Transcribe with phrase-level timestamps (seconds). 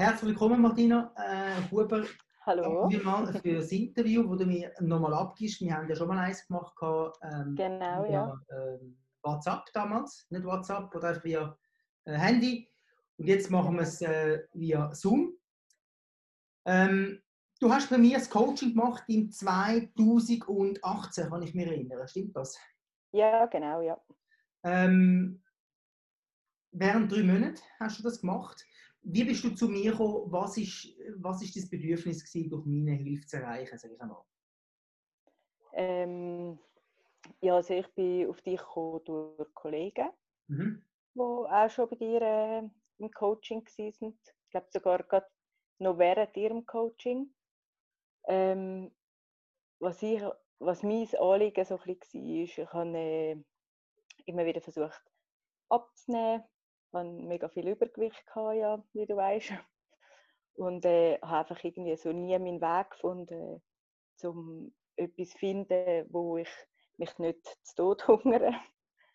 [0.00, 2.06] Herzlich willkommen, Martina äh, Huber.
[2.46, 2.88] Hallo.
[2.88, 5.60] Danke mal für das Interview, das du mir nochmal abgibst.
[5.60, 6.72] Wir haben ja schon mal eins gemacht.
[6.80, 8.34] Ähm, genau, ja.
[8.50, 11.54] Ähm, WhatsApp damals, nicht WhatsApp, oder einfach via
[12.06, 12.66] äh, Handy.
[13.18, 15.34] Und jetzt machen wir es äh, via Zoom.
[16.64, 17.20] Ähm,
[17.60, 22.08] du hast bei mir das Coaching gemacht im 2018, kann ich mich erinnern.
[22.08, 22.58] Stimmt das?
[23.12, 24.00] Ja, genau, ja.
[24.64, 25.42] Ähm,
[26.70, 28.64] während drei Monaten hast du das gemacht.
[29.02, 30.30] Wie bist du zu mir gekommen?
[30.30, 34.22] Was ist, was ist das Bedürfnis gewesen, durch meine Hilfe zu erreichen, sage ich einmal?
[35.72, 36.58] Ähm,
[37.40, 40.10] ja, also ich bin auf dich gekommen durch Kollegen,
[40.48, 40.84] mhm.
[41.14, 42.68] die auch schon bei dir äh,
[42.98, 44.18] im Coaching waren.
[44.44, 45.26] Ich glaube sogar gerade
[45.78, 47.32] noch während ihrem Coaching.
[48.28, 48.90] Ähm,
[49.78, 50.22] was, ich,
[50.58, 53.36] was mein Anliegen so ein bisschen war, ich habe äh,
[54.26, 55.02] immer wieder versucht
[55.70, 56.44] abzunehmen.
[56.90, 59.52] Ich hatte mega viel Übergewicht, gehabt, ja, wie du weißt.
[60.54, 63.62] Und äh, habe einfach irgendwie so nie meinen Weg gefunden,
[64.24, 66.50] um etwas zu finden, wo ich
[66.96, 68.52] mich nicht zu Tod hungere.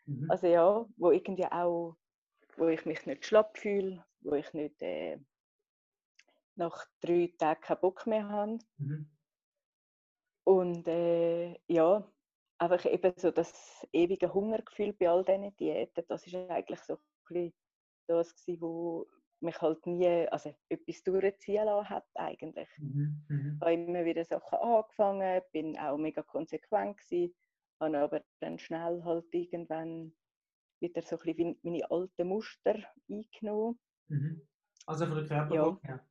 [0.05, 0.31] Mhm.
[0.31, 1.97] Also ja, wo irgendwie auch,
[2.55, 5.19] wo ich mich nicht schlapp fühle, wo ich nicht äh,
[6.55, 8.59] nach drei Tagen keinen Bock mehr habe.
[8.77, 9.09] Mhm.
[10.45, 12.09] Und äh, ja,
[12.57, 16.99] einfach eben so das ewige Hungergefühl bei all diesen Diäten, das ist eigentlich so ein
[17.27, 17.53] bisschen
[18.07, 19.07] das gewesen, wo
[19.41, 22.69] mich halt nie, also etwas durchziehen lassen hat eigentlich.
[22.77, 23.25] Mhm.
[23.27, 23.53] Mhm.
[23.55, 27.35] Ich habe immer wieder Sachen angefangen, bin auch mega konsequent gewesen,
[27.79, 30.13] habe aber dann schnell halt irgendwann
[30.81, 32.75] wieder so ein bisschen meine alten Muster
[33.09, 33.79] eingenommen.
[34.07, 34.47] Mhm.
[34.85, 36.07] Also von der Körperform ja.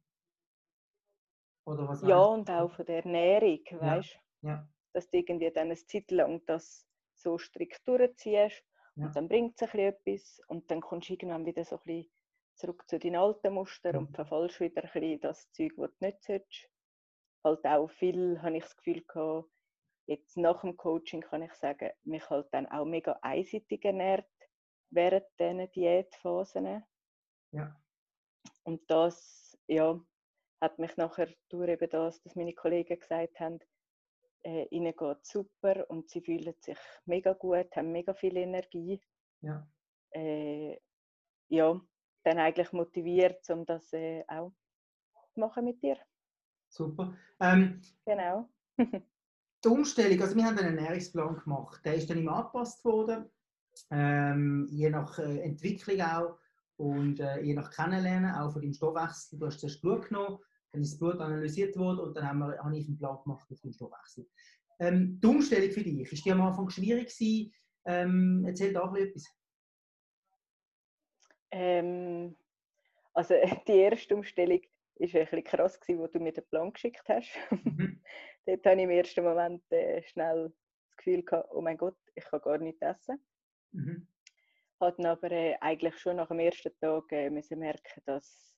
[1.67, 4.51] Oder was ja, und auch von der Ernährung, weißt ja.
[4.51, 4.69] ja.
[4.93, 8.63] Dass du irgendwie dann eine Zeit lang das so strikt durchziehst
[8.97, 9.07] ja.
[9.07, 11.83] und dann bringt es ein bisschen etwas und dann kommst du irgendwann wieder so ein
[11.85, 12.11] bisschen
[12.55, 16.23] zurück zu deinen alten Mustern und verfallst wieder ein bisschen das Zeug, das du nicht
[16.23, 16.69] sollst.
[17.43, 19.51] Halt auch viel, habe ich das Gefühl gehabt,
[20.07, 24.29] jetzt nach dem Coaching kann ich sagen, mich halt dann auch mega einseitig ernährt
[24.91, 26.85] während diesen Diätphasen.
[27.51, 27.81] Ja.
[28.63, 30.01] Und das, ja,
[30.61, 33.61] hat mich nachher durch eben das, dass meine Kollegen gesagt haben,
[34.45, 39.01] äh, ihnen geht super und sie fühlen sich mega gut, haben mega viel Energie.
[39.41, 39.67] Ja.
[40.11, 40.79] Äh,
[41.49, 41.81] ja,
[42.23, 44.53] dann eigentlich motiviert, um das äh, auch
[45.33, 45.99] zu machen mit dir.
[46.69, 47.17] Super.
[47.41, 48.49] Ähm, genau.
[48.79, 53.31] die Umstellung, also wir haben einen Ernährungsplan gemacht, der ist dann immer angepasst worden,
[53.91, 56.39] ähm, je nach äh, Entwicklung auch
[56.77, 59.39] und äh, je nach Kennenlernen, auch von dem Stoffwechsel.
[59.39, 60.39] Du hast zuerst Blut genommen,
[60.75, 63.47] dann ist das Blut analysiert worden und dann haben wir, habe ich einen Plan gemacht
[63.51, 64.29] auf den Stoffwechsel.
[64.81, 67.55] Ähm, die Umstellung für dich, ist die am Anfang schwierig gewesen?
[67.87, 69.25] Ähm, erzähl da etwas.
[71.53, 72.37] Ähm,
[73.13, 73.35] also
[73.69, 77.31] die erste Umstellung war ein bisschen krass, gewesen, wo du mir den Plan geschickt hast.
[77.51, 78.03] Mhm.
[78.47, 80.53] Dort hatte ich im ersten Moment äh, schnell
[80.89, 83.25] das Gefühl, gehabt, oh mein Gott, ich kann gar nicht essen.
[83.71, 84.09] Mhm.
[84.81, 88.54] Hatte aber äh, eigentlich schon nach dem ersten Tag äh, müssen merken, dass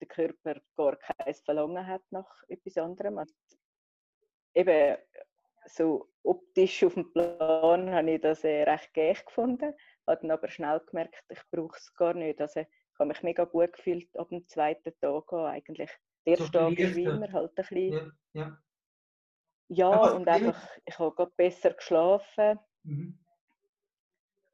[0.00, 3.18] der Körper gar kein Verlangen hat nach etwas anderem.
[3.18, 3.32] Und
[4.54, 4.96] eben
[5.66, 9.74] so optisch auf dem Plan habe ich das äh, recht geil gefunden,
[10.06, 12.40] habe dann aber schnell gemerkt, ich brauche es gar nicht.
[12.40, 15.90] Also ich habe mich mega gut gefühlt ab dem zweiten Tag an, eigentlich.
[16.24, 17.92] Der erste so Tag ist wie immer halt ein bisschen...
[17.92, 18.58] Ja, ja.
[19.68, 22.58] ja und einfach, ich habe gerade besser geschlafen.
[22.84, 23.18] Mhm.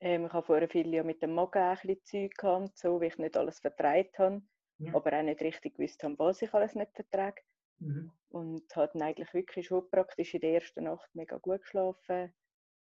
[0.00, 3.06] Ähm, ich habe vorher viel ja mit dem Magen ein bisschen Zeug gehabt, so, wie
[3.06, 4.42] ich nicht alles vertreibt habe
[4.87, 4.94] ja.
[4.94, 7.43] aber auch nicht richtig gewusst haben, was ich alles nicht vertrage.
[7.78, 8.12] Mhm.
[8.31, 12.32] Und habe dann eigentlich wirklich schon praktisch in der ersten Nacht mega gut geschlafen,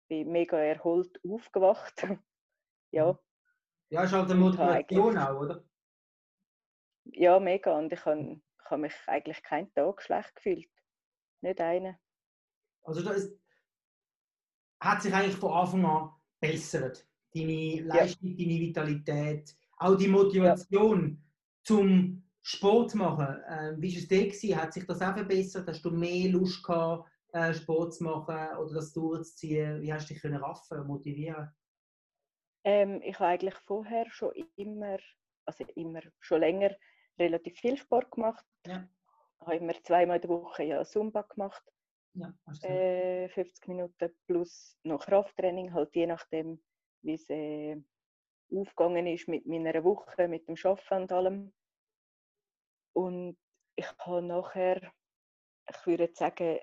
[0.08, 1.94] bin mega erholt aufgewacht.
[2.90, 3.12] ja.
[3.12, 3.18] Mhm.
[3.90, 5.64] Ja, ist halt eine Motivation auch, oder?
[7.04, 7.76] Ja, mega.
[7.76, 10.70] Und ich habe, ich habe mich eigentlich keinen Tag schlecht gefühlt.
[11.40, 11.96] Nicht einen.
[12.82, 13.36] Also da ist,
[14.80, 17.06] hat sich eigentlich von Anfang an bessert.
[17.34, 18.36] Deine Leistung, ja.
[18.36, 21.20] deine Vitalität, auch die Motivation.
[21.20, 21.29] Ja
[21.64, 23.42] zum Sport machen.
[23.48, 24.26] Ähm, wie war es dir?
[24.26, 24.56] Gewesen?
[24.56, 25.68] Hat sich das auch verbessert?
[25.68, 29.80] Hast du mehr Lust gehabt, äh, Sport zu machen oder das durchzuziehen?
[29.82, 31.50] Wie hast du dich können raffen, motivieren?
[32.64, 34.98] Ähm, ich habe eigentlich vorher schon immer,
[35.46, 36.74] also immer schon länger
[37.18, 38.44] relativ viel Sport gemacht.
[38.66, 38.88] Ja.
[39.40, 41.62] Ich habe immer zweimal in der Woche ja Zumba gemacht.
[42.14, 46.60] Ja, äh, 50 Minuten plus noch Krafttraining, halt je nachdem,
[47.02, 47.76] wie es äh,
[48.52, 51.52] aufgegangen ist mit meiner Woche, mit dem Arbeiten und allem.
[52.92, 53.38] Und
[53.76, 54.92] ich habe nachher,
[55.68, 56.58] ich würde sagen,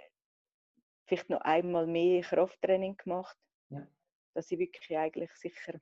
[1.07, 3.37] vielleicht noch einmal mehr Krafttraining gemacht.
[3.69, 3.87] Ja.
[4.33, 5.79] Dass ich wirklich eigentlich sicher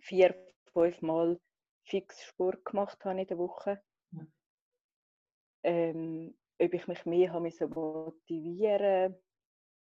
[0.00, 0.34] vier,
[0.72, 1.40] fünf Mal
[1.84, 3.82] fix Sport gemacht habe in der Woche.
[4.12, 4.26] Ja.
[5.62, 9.16] Ähm, ob ich mich mehr habe motivieren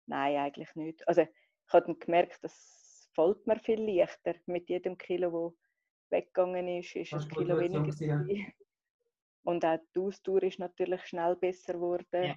[0.06, 1.06] Nein, eigentlich nicht.
[1.06, 1.28] Also ich
[1.72, 2.77] habe dann gemerkt, das
[3.18, 5.56] fällt mir viel leichter mit jedem Kilo, wo
[6.10, 7.92] weggegangen ist, ist ein Kilo weniger.
[8.00, 8.46] Ja.
[9.42, 12.22] Und auch die Ausdauer ist natürlich schnell besser geworden.
[12.22, 12.36] Ja.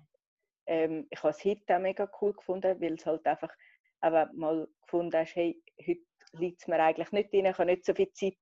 [0.65, 3.53] Ähm, ich habe es heute auch mega cool gefunden, weil es halt einfach
[3.99, 6.01] aber mal gefunden hast, hey, heute
[6.33, 8.37] liegt es mir eigentlich nicht drin, ich habe nicht so viel Zeit.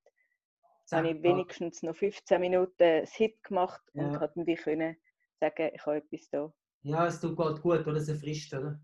[0.80, 4.04] Jetzt habe ich wenigstens noch 15 Minuten das Hit gemacht ja.
[4.04, 4.96] und konnte wie können
[5.40, 6.52] sagen, ich habe etwas da.
[6.82, 7.96] Ja, es tut gerade gut, oder?
[7.96, 8.80] Es erfrischt, oder?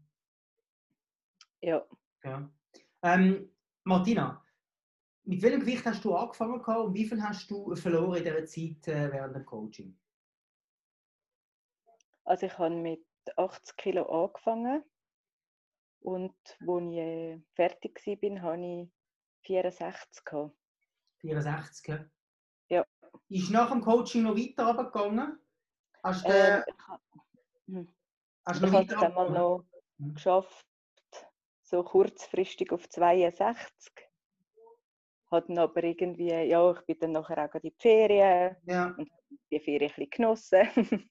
[1.63, 1.87] Ja.
[2.23, 2.51] ja.
[3.07, 3.49] Ähm,
[3.85, 4.45] Martina,
[5.23, 8.89] mit welchem Gewicht hast du angefangen und wie viel hast du verloren in dieser Zeit
[8.89, 9.97] äh, während dem Coaching?
[12.25, 13.07] Also ich habe mit
[13.37, 14.83] 80 Kilo angefangen
[16.01, 18.91] und als ich äh, fertig war, habe ich
[19.47, 20.57] 64 gehabt.
[21.19, 22.01] 64?
[22.71, 22.85] Ja.
[23.29, 25.39] Ist nach dem Coaching noch weiter runtergegangen?
[26.03, 27.95] Hast du, ähm, ich hm.
[28.45, 29.65] hast du noch ich habe es noch
[29.99, 30.15] hm.
[30.15, 30.67] geschafft,
[31.67, 33.93] so kurzfristig auf 62.
[35.31, 38.95] Hat dann aber irgendwie, ja, ich bin dann nachher auch in die Ferien ja.
[38.97, 39.11] und
[39.51, 40.69] die Ferien ein bisschen genossen.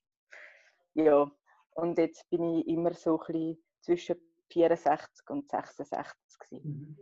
[0.93, 1.29] ja,
[1.71, 4.15] und jetzt bin ich immer so ein bisschen zwischen
[4.51, 6.15] 64 und 66
[6.51, 6.97] Mhm.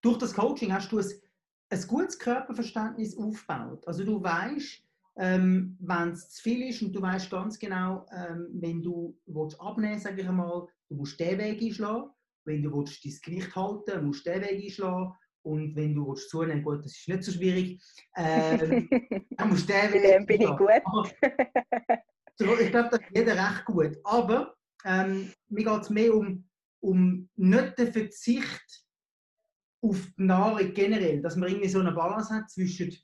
[0.00, 1.06] Durch das Coaching hast du ein,
[1.70, 3.86] ein gutes Körperverständnis aufgebaut.
[3.86, 4.82] Also du weißt,
[5.16, 9.60] ähm, wenn es zu viel ist und du weißt ganz genau, ähm, wenn du willst
[9.60, 12.10] abnehmen sage ich einmal, du musst den Weg einschlagen.
[12.46, 15.12] Wenn du willst, dein Gewicht halten musst du den Weg einschlagen.
[15.42, 17.82] Und wenn du willst zunehmen gut, das ist nicht so schwierig,
[18.16, 18.88] ähm,
[19.36, 20.26] dann musst du den Weg einschlagen.
[20.26, 20.70] bin ich gut.
[22.60, 23.96] ich glaube, das ist jeder recht gut.
[24.04, 24.54] Aber
[24.84, 26.48] ähm, mir geht es mehr um,
[26.80, 28.84] um nicht den Verzicht
[29.82, 32.94] auf die Nahrung generell, dass man irgendwie so eine Balance hat zwischen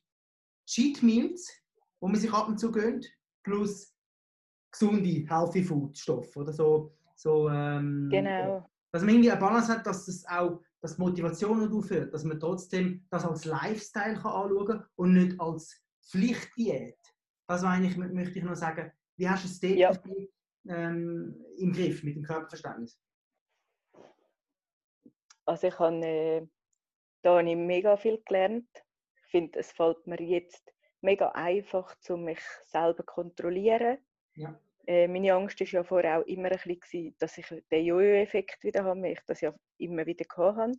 [0.67, 1.51] Cheat Meals,
[2.01, 3.09] wo man sich ab und zu gönnt,
[3.43, 3.95] plus
[4.73, 6.95] gesunde, healthy Food Stoffe oder so.
[7.15, 8.69] so ähm, genau.
[8.93, 12.41] Dass man irgendwie eine Balance hat, dass das auch dass Motivation nicht aufhört, dass man
[12.41, 15.81] trotzdem das als Lifestyle kann anschauen kann und nicht als
[16.11, 16.99] Pflichtdiät.
[17.47, 18.91] Das eigentlich, möchte ich noch sagen.
[19.17, 19.93] Wie hast du es dort ja.
[20.69, 22.99] ähm, im Griff mit dem Körperverständnis?
[25.45, 26.47] Also ich habe äh,
[27.23, 28.69] da habe ich mega viel gelernt.
[29.25, 33.99] Ich finde, es fällt mir jetzt mega einfach, um mich selber zu kontrollieren.
[34.35, 34.61] Ja.
[34.87, 38.85] Äh, meine Angst war ja vorher auch immer ein bisschen, dass ich den Jojo-Effekt wieder
[38.85, 40.79] habe, weil ich das ja immer wieder hatte.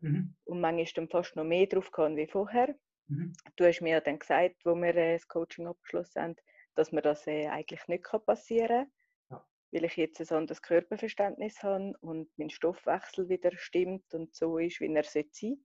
[0.00, 0.34] Mhm.
[0.44, 2.74] Und manchmal dann fast noch mehr drauf kann wie vorher.
[3.08, 3.32] Mhm.
[3.56, 6.36] Du hast mir ja dann gesagt, wo wir äh, das Coaching abgeschlossen haben,
[6.74, 8.90] dass mir das äh, eigentlich nicht passieren
[9.28, 9.40] kann.
[9.70, 14.80] Weil ich jetzt ein anderes Körperverständnis habe und mein Stoffwechsel wieder stimmt und so ist,
[14.80, 15.62] wie er sein sollte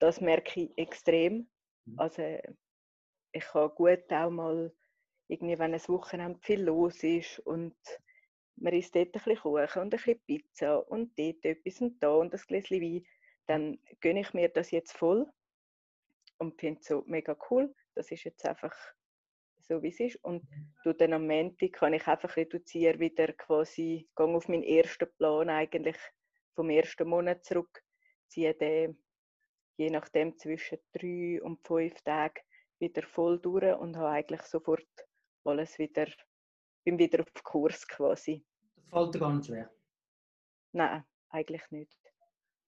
[0.00, 1.48] das merke ich extrem.
[1.86, 1.98] Mhm.
[1.98, 2.22] Also
[3.32, 4.72] ich kann gut auch mal,
[5.28, 7.76] irgendwie, wenn ein Wochenende viel los ist und
[8.56, 12.14] man isst dort ein bisschen Kuchen und ein bisschen Pizza und dort etwas und da
[12.14, 13.06] und das Gläschen Wein,
[13.46, 15.26] dann gönne ich mir das jetzt voll
[16.38, 17.74] und finde es so mega cool.
[17.94, 18.74] Das ist jetzt einfach
[19.60, 20.16] so, wie es ist.
[20.24, 20.46] Und
[20.82, 25.48] durch den am Montag kann ich einfach reduzieren, wieder quasi, gehe auf meinen ersten Plan
[25.48, 25.96] eigentlich
[26.54, 27.82] vom ersten Monat zurück,
[28.28, 28.98] ziehe den
[29.76, 32.40] je nachdem zwischen drei und fünf Tagen
[32.78, 34.86] wieder voll durch und habe eigentlich sofort
[35.46, 36.06] alles wieder,
[36.84, 38.44] bin wieder auf Kurs quasi.
[38.76, 39.70] Das fällt dir gar nicht schwer?
[40.72, 41.96] Nein, eigentlich nicht.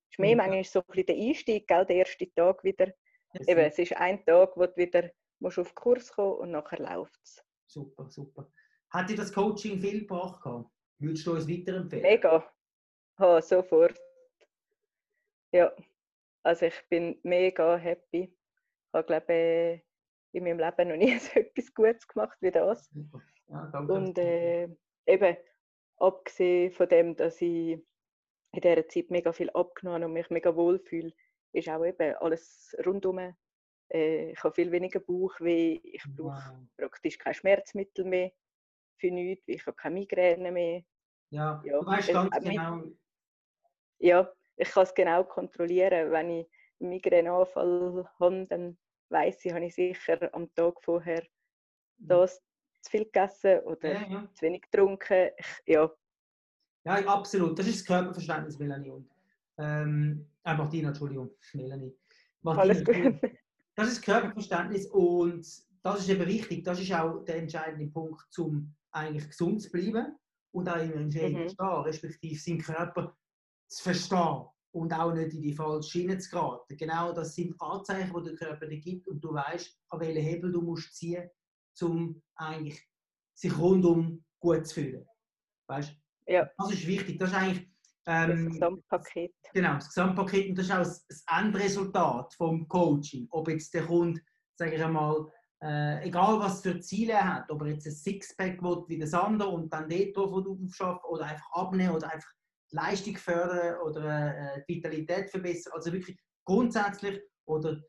[0.08, 2.86] Es ist mehr manchmal so ein bisschen der Einstieg, gell, der erste Tag wieder.
[3.32, 6.78] Ja, Eben, es ist ein Tag, wo du wieder musst auf Kurs kommen und nachher
[6.78, 7.44] läuft es.
[7.66, 8.50] Super, super.
[8.90, 10.40] Hat dir das Coaching viel gebracht?
[10.98, 12.02] Würdest du uns weiterempfehlen?
[12.02, 12.52] Mega.
[13.18, 13.98] Ha, sofort.
[15.52, 15.74] Ja.
[16.42, 18.22] Also ich bin mega happy.
[18.22, 19.80] Ich habe glaube äh,
[20.36, 22.90] in meinem Leben noch nie so etwas Gutes gemacht wie das.
[23.48, 24.68] Ja, und äh,
[25.06, 25.36] eben,
[25.96, 27.82] abgesehen von dem, dass ich
[28.52, 31.12] in dieser Zeit mega viel abgenommen und mich mega wohl fühle,
[31.52, 33.34] ist auch eben alles rundum.
[33.88, 36.68] Äh, ich habe viel weniger Bauchweh, ich brauche wow.
[36.76, 38.32] praktisch kein Schmerzmittel mehr
[38.98, 40.82] für nichts, ich habe keine Migräne mehr.
[41.30, 42.82] Ja, ja du weißt ganz genau.
[43.98, 46.10] Ja, ich kann es genau kontrollieren.
[46.10, 46.50] Wenn ich
[46.80, 48.78] einen Migräneanfall habe, dann
[49.08, 51.22] weiß ich, habe ich sicher am Tag vorher
[51.98, 52.08] mhm.
[52.08, 52.42] das
[52.80, 54.28] zu viel gegessen oder ja, ja.
[54.34, 55.30] zu wenig getrunken.
[55.36, 55.90] Ich, ja.
[56.84, 57.58] ja, absolut.
[57.58, 58.90] Das ist das Körperverständnis, Melanie.
[58.90, 59.10] Und,
[59.58, 61.96] ähm, äh, Martina, Entschuldigung, Melanie.
[62.42, 63.20] Martina, Alles gut.
[63.74, 65.46] Das ist das Körperverständnis und
[65.82, 66.64] das ist eben wichtig.
[66.64, 70.16] Das ist auch der entscheidende Punkt, um eigentlich gesund zu bleiben
[70.52, 71.48] und auch im Schäden mhm.
[71.50, 73.16] stehen, respektive seinen Körper
[73.68, 76.76] zu verstehen und auch nicht in die falsche Schiene zu geraten.
[76.76, 80.52] Genau das sind Anzeichen, die der Körper dir gibt und du weißt, an welchen Hebel
[80.52, 81.30] du musst ziehen,
[81.80, 82.86] um eigentlich
[83.34, 85.06] sich rundum gut zu fühlen.
[85.68, 85.96] Weißt?
[86.26, 86.46] Ja.
[86.58, 87.18] Das ist wichtig.
[87.18, 87.70] Das ist eigentlich
[88.06, 89.34] ähm, das Gesamtpaket.
[89.54, 90.50] Genau, das Gesamtpaket.
[90.50, 93.26] Und das ist auch das, das Endresultat vom Coaching.
[93.30, 94.20] Ob jetzt der Kunde,
[94.58, 95.26] sage ich einmal,
[95.62, 99.14] äh, egal was für Ziele er hat, ob er jetzt ein Sixpack will wie das
[99.14, 102.35] andere und dann dort drauf aufschaffen oder einfach abnehmen oder einfach
[102.70, 105.72] Leistung fördern oder äh, die Vitalität verbessern.
[105.74, 107.80] Also wirklich grundsätzlich oder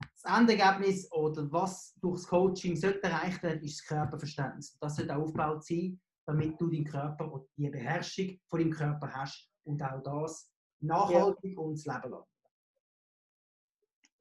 [0.00, 4.76] das Endergebnis oder was durch das Coaching sollte erreicht werden, ist das Körperverständnis.
[4.78, 9.48] Das sollte aufgebaut sein, damit du deinen Körper und die Beherrschung von deinem Körper hast
[9.64, 11.58] und auch das nachhaltig ja.
[11.58, 12.24] und das Leben lang.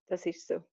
[0.08, 0.64] Das ist so.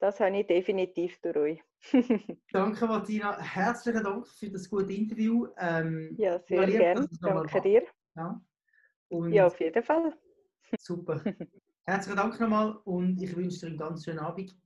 [0.00, 1.62] Das habe ich definitiv durch euch.
[2.52, 3.38] Danke, Martina.
[3.38, 5.46] Herzlichen Dank für das gute Interview.
[5.58, 7.06] Ähm, ja, sehr gerne.
[7.20, 7.82] Danke dir.
[8.16, 8.40] Ja.
[9.10, 10.14] ja, auf jeden Fall.
[10.80, 11.22] Super.
[11.84, 14.56] Herzlichen Dank nochmal und ich wünsche dir einen ganz schönen Abend.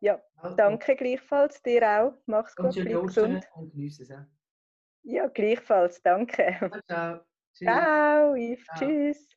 [0.00, 0.20] Ja,
[0.56, 2.14] danke gleichfalls dir auch.
[2.26, 3.46] Mach's gut, bleib gesund.
[3.54, 4.08] Und genieße es.
[4.08, 4.26] Ja.
[5.04, 6.02] ja, gleichfalls.
[6.02, 6.72] Danke.
[6.86, 7.20] Ciao.
[7.52, 8.64] Ciao, Yves.
[8.64, 8.78] Ciao.
[8.78, 9.28] Tschüss.